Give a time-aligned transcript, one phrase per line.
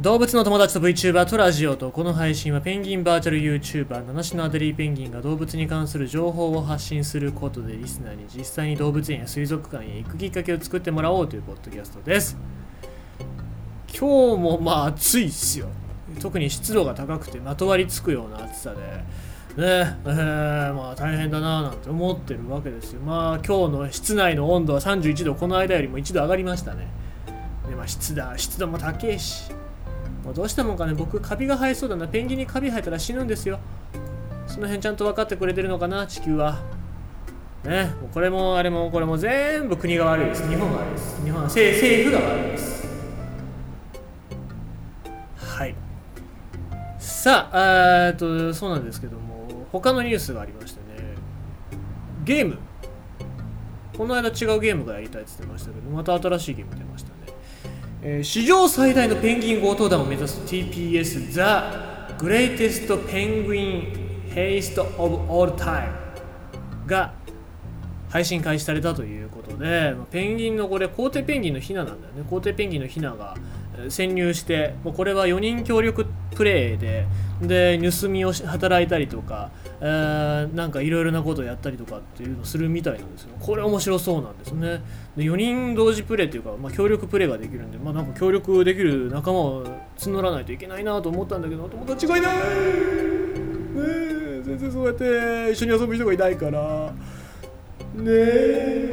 [0.00, 12.36] 動物の友達と VTuber とラジオとこの配信はペンギンバーチャル YouTuber 七種のアデリーペンギンが動物に関する情報を発信することでリスナーに実際に動物園や水族館へ行くきっかけを作ってもらおうというポッドキャストです。
[13.88, 15.66] 今日もまあ暑いっすよ
[16.20, 18.80] 特に湿度が高くてまとわりつくような暑さで。
[18.80, 18.84] ね。
[19.56, 23.00] えー、まあ大変だななんて思ってるわけですよ。
[23.00, 26.86] まあ今日の室内の温度は31度この間よりも1度上がりましたね。
[27.68, 29.50] でまあ湿度湿度も高いし。
[30.28, 32.06] もうどうしたもんかね僕カビが生えそうだな。
[32.06, 33.58] ペンギンにカビ生えたら死ぬんですよ。
[34.46, 36.06] その辺ちゃんと分かってくれてるのかな？
[36.06, 36.58] 地球は。
[37.64, 37.94] ね。
[37.98, 40.46] もうこれもあれもこれも全部国が悪いです。
[40.46, 41.24] 日本が悪いです。
[41.24, 42.86] 日本は政政府が悪いです。
[45.38, 45.74] はい。
[46.98, 51.14] さあえーっとそうなんですけども他のニュースがありましてね。
[52.26, 52.58] ゲーム。
[53.96, 57.17] この間違うゲームがやりたいって言ってましたけどまた新しいゲーム出ましたね
[58.02, 61.40] えー史上最大のペンギン強盗団を目指す TPS The
[62.18, 63.92] Greatest Penguin
[64.34, 65.90] Heist of All Time
[66.86, 67.12] が
[68.08, 72.24] 配信開始されたということでまペンギンのこれ皇帝ペンギンのヒナなんだよね。
[72.28, 73.36] 皇帝ペンギンのヒナが
[73.88, 77.06] 潜入してもうこれは4人協力プレイで
[77.40, 83.30] で盗みをし働いたりとか、えーなんかいろいろなことをやったりとかっていうのをするみたいなんですよ。
[83.38, 84.82] これ面白そうなんですね。
[85.16, 92.36] で4人同時プレイっていうか、まあ、協力プレイができるんでまあなんか協力できる仲間を募らないといけないなと思ったんだけど友達がいない。
[92.36, 92.42] ね
[93.74, 96.92] え全然そうやって一緒に遊ぶ人がいないから。
[97.94, 98.87] ねえ。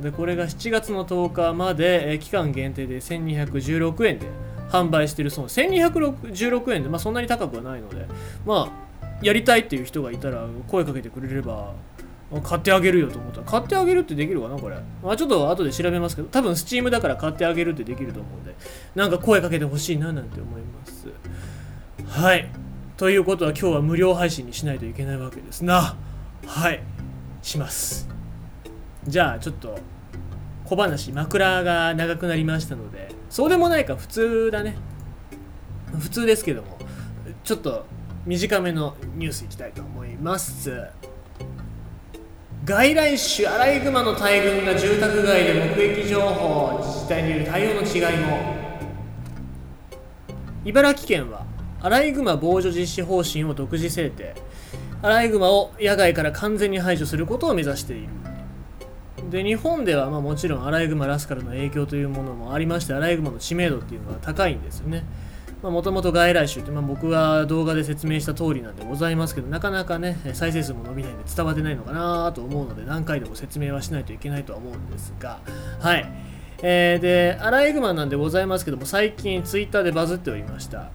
[0.00, 4.26] でこれが7月の10日まで、えー期間限定で1216円で
[4.70, 5.30] 販売してる。
[5.30, 8.06] そう1216円で、まあ、そんなに高くはないので
[8.46, 8.70] ま
[9.02, 11.74] あやりたいっていう人がいたら声かけてくれれば
[12.42, 13.40] 買ってあげるよと思った。
[13.40, 18.54] ら買ってあげるってできるかなこれ、まあ、ちょっと後で調べますけど多分 Steam だから買ってあげるってできると思うんで
[18.94, 21.08] なんか声かけてほしいななんて思います。
[22.06, 22.50] はい。
[22.96, 25.96] ということは今日は無料配信にしないといけないわけですな。
[26.46, 26.82] はい。
[27.42, 28.17] します。
[29.08, 29.78] じゃあちょっと
[30.66, 34.76] 小話枕が長くなりましたのでそうでもないか普通だね。
[35.98, 36.78] 普通ですけども
[37.42, 37.86] ちょっと
[38.26, 40.88] 短めのニュースいきたいと思います。
[42.66, 48.54] 外来種アライグマの大群が住宅街で目撃情報自治体による対応の違いも。
[50.66, 51.46] 茨城県は
[51.80, 54.34] アライグマ防除実施方針を独自制定。
[55.00, 58.08] アライグマを野外から完全に排除することを目指している。
[59.28, 65.04] で日本ではまあもちろんアライグマラスカルの影響というものもありましてアライグマの知名度っていうのは高いんですよね。
[65.62, 75.40] もともと外来種って、まあ、僕が動画で説明した通りなんでございますけどなかなかね再生数も伸びないんで伝わってないのかなと思うので何回でも説明はしないといけないとは思うんですが
[75.80, 76.08] はい。
[76.62, 80.90] えー、でアライグマなんでございますけども最近ツイッターでバズっておりました。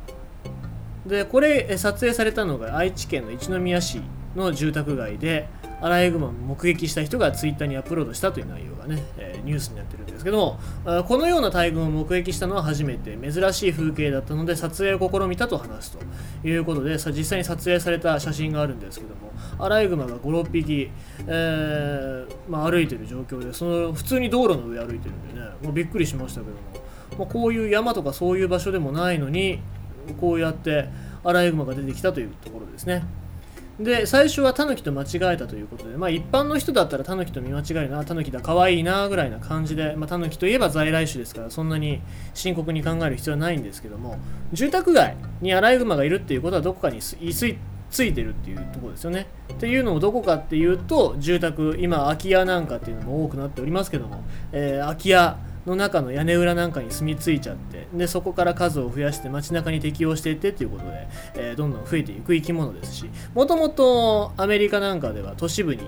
[1.06, 4.02] でこれ撮影されたのが愛知県の一宮市
[4.36, 5.50] の住宅街で
[5.84, 20.90] アライグマを目撃した人がツイッターにアップロードしたという内容がね、えニュースになってるんですけどもあこのような大群を目撃したのは初めて珍しい風景だったので撮影を試みたと話すということでさ実際に撮影された写真があるんですけどもアライグマが56匹、
[21.28, 26.62] えーまあ、歩いてる状況でその普通に道路の上歩いてるんでねもうびっくりしましたけども、
[27.20, 29.60] まあ、こういう山とかそういう場所でもないのに
[30.22, 30.88] こうやって
[31.26, 33.04] アライグマが出てきたというところですね。
[33.80, 42.02] で最初はタヌキと間違えたということで、まあ、一般の人だったらタヌキと見間違えるなタヌキだ可愛いなぐらいな感じで、まあ、タヌキといえば在来種ですからそんなに
[42.36, 44.20] 深刻に考える必要はないんですけども
[44.52, 47.58] 住宅街にアライグマがいるっていうことはどこかにすいすい
[47.90, 49.28] ついてるっていうところですよね。
[49.54, 65.84] っていうのもどこかっていうと住宅今空き家なんかっていうのも多くなっておりますけども、えー空き家の中の屋根裏なんかに住み着いちゃってでそこから数を増やして街中に適応していってっていうことで、えーどんどん増えていく生き物ですしもともとアメリカなんかでは都市部に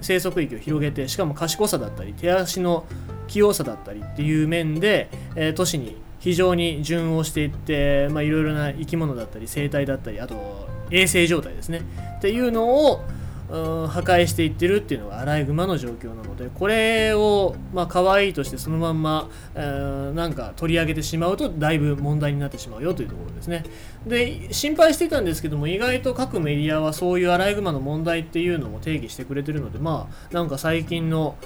[0.00, 2.86] 生息域を広げてしかも賢さだったり手足の
[3.26, 11.82] 器用さだったりっていう面で、えー都市に非常に順応していっていろいろな生き物だったり生態だったりあと衛生状態ですね。
[12.18, 13.04] っていうのを
[13.48, 23.64] 破壊していってるっていうのがアライグマの状況なのでこれをまあ可愛いとしてそのまんま、えーなんか取り上げてしまうとだいぶ問題になってしまうよというところですね。
[24.06, 31.36] で心配してたんですけども意外と各メディアはそういうアライグマの問題っていうのも定義してくれてるのでまあなんか最近の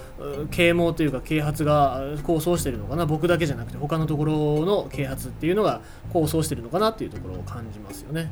[0.50, 5.80] 啓蒙というか啓発が構想してるのかな僕だけじゃなくて他のところの啓発っていうのが
[6.12, 8.30] 構想してるのかなっていうところを感じますよね。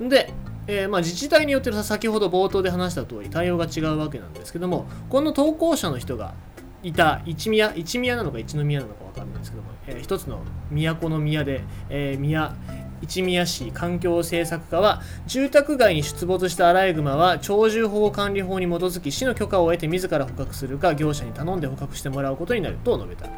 [0.00, 0.32] で、
[0.70, 6.34] えーまあ、自治体によって先ほど冒頭で話した通り対応が違うわけなんですけどもこの投稿者の人が
[6.82, 12.54] いた一宮一宮なのか一宮なのか分かんないですけども、えー、一つの都の宮で、えー、宮
[13.00, 23.28] 一宮市環境政策課は住宅街に出没したアライグマは鳥獣保護管理法に基づき市の許可を得て自ら捕獲するか業者に頼んで捕獲してもらうことになると述べた。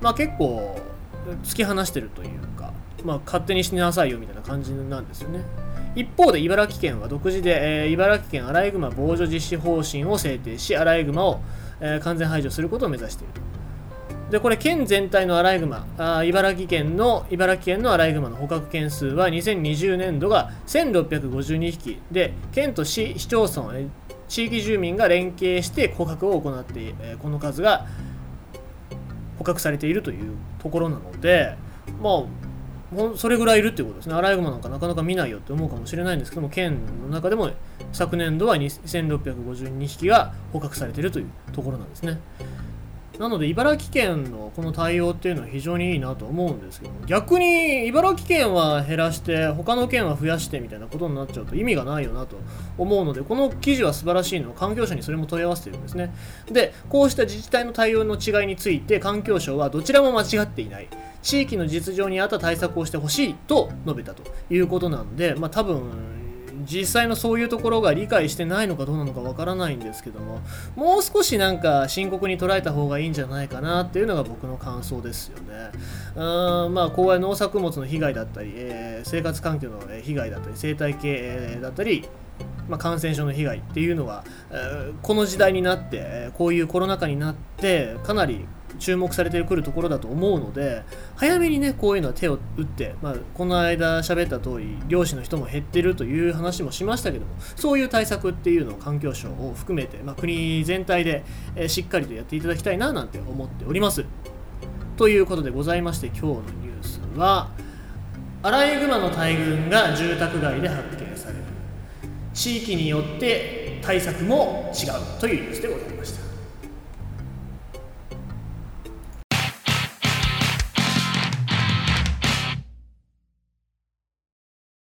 [0.00, 0.80] まあ結構
[1.42, 2.72] 突き放してるというか、
[3.04, 5.40] まあ、勝手にしなさいよみたいな感じなんですよね。
[5.98, 11.40] 一方で茨城県は独自で、えー、茨城県アライグマ防除実施方針を制定しアライグマを、
[11.80, 13.32] えー、完全排除することを目指している。
[14.30, 22.00] でこれ県全体のアライグマあ茨城県の茨城県のアライグマの捕獲件数は2020年度が1652匹。
[22.12, 23.72] で県と市市町村
[24.28, 27.86] 地域住民が連携して捕獲を行って、えこの数が
[29.38, 31.56] 捕獲されているというところなので
[32.00, 32.47] まあ
[33.16, 34.14] それぐらいいるってことですね。
[34.14, 37.50] アライグマなんかなかなか見ないよって思うかもしれないんですけども、県の中でも
[37.92, 42.18] 昨年度は2652匹が捕獲されているというところなんですね。
[43.18, 52.36] なので茨城県のこの対応っていうのは非常にいいなと思うんですけど逆に茨城県は減らして他の県は増やしてみたいなことになっちゃうと意味がないよなと
[52.76, 56.14] 思うのでこの記事は素晴らしいのは環境省にそれも問い合わせてるんですね。
[56.50, 60.88] でこうした自治体の対応の違いについて環境省はどちらも間違っていない。
[61.20, 66.17] 地域の実情に合った対策をしてほしいと述べたということなので、まあ、多分
[66.70, 70.40] 実際のそういうところが理解してないのかどうなのかわからないんですけども
[70.76, 75.70] もう少しなんか深刻に捉えた方がいいんじゃないかなっていうのが僕の感想ですよね。
[76.14, 82.08] うんまあ公園農作物の被害だったり、えー、生活環境の被害だったり生態系だったり
[82.68, 88.44] まあ、感染症の被害っていうのは、えー、この時代になってえこういうコロナ禍になってかなり
[88.78, 90.82] 注目されてくるところだと思うので
[91.16, 101.24] 早めにねこういうのは手を打って、まあ、この間喋った通り漁師の人も減ってるという話もしましたけどもそういう対策っていうのを環境省を含めて、まあ、国全体で、
[101.56, 104.04] えー、しっかりとやっていただきたいななんて思っております。
[104.96, 107.50] ということでございまして今日のニュースは
[108.42, 111.38] アライグマの大群が住宅街で発見される。
[112.34, 116.27] 地域によって対策も違うというニュースでございました。